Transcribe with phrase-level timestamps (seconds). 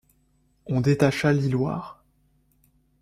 [0.65, 2.03] On détacha l’hiloire.